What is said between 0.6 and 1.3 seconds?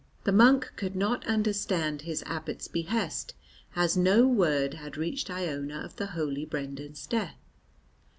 could not